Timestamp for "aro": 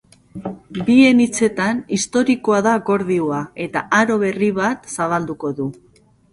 4.01-4.19